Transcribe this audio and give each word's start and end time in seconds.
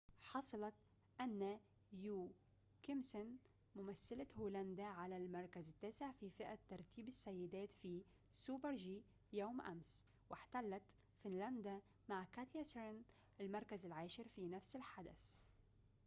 حصلت 0.21 0.73
آنا 1.21 1.59
يوكيمسن 1.93 3.35
ممثلة 3.75 4.27
هولندا 4.39 4.83
على 4.83 5.17
المركز 5.17 5.69
التاسع 5.69 6.11
في 6.11 6.29
فئة 6.29 6.57
ترتيب 6.69 7.07
السيدات 7.07 7.71
في 7.71 8.01
سوبر-جي 8.31 9.01
يوم 9.33 9.61
أمس 9.61 10.05
واحتلت 10.29 10.83
فنلندا 11.23 11.81
مع 12.09 12.23
كاتيا 12.33 12.63
سارينن 12.63 13.03
المركز 13.41 13.85
العاشر 13.85 14.27
في 14.27 14.49
نفس 14.49 14.75
الحدث 14.75 15.45